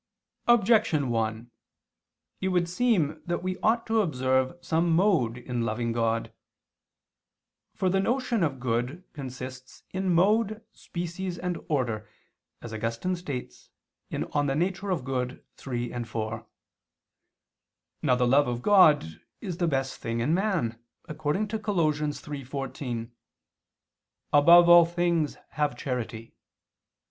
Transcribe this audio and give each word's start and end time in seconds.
Objection 0.47 1.11
1: 1.11 1.51
It 2.41 2.47
would 2.47 2.67
seem 2.67 3.21
that 3.27 3.43
we 3.43 3.59
ought 3.59 3.85
to 3.85 4.01
observe 4.01 4.57
some 4.59 4.95
mode 4.95 5.37
in 5.37 5.61
loving 5.61 5.91
God. 5.91 6.33
For 7.75 7.87
the 7.87 7.99
notion 7.99 8.41
of 8.41 8.59
good 8.59 9.03
consists 9.13 9.83
in 9.91 10.11
mode, 10.11 10.65
species 10.73 11.37
and 11.37 11.59
order, 11.69 12.09
as 12.63 12.73
Augustine 12.73 13.15
states 13.15 13.69
(De 14.09 14.17
Nat. 14.17 14.31
Boni 14.31 14.73
iii, 14.73 15.93
iv). 15.93 16.15
Now 18.01 18.15
the 18.15 18.25
love 18.27 18.47
of 18.47 18.63
God 18.63 19.21
is 19.39 19.57
the 19.57 19.67
best 19.67 19.97
thing 19.99 20.19
in 20.19 20.33
man, 20.33 20.79
according 21.07 21.47
to 21.49 21.59
Col. 21.59 21.75
3:14: 21.75 23.11
"Above 24.33 24.67
all... 24.67 24.85
things, 24.87 25.37
have 25.51 25.77
charity." 25.77 26.33